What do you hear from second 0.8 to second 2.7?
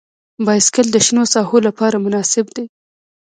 د شنو ساحو لپاره مناسب دی.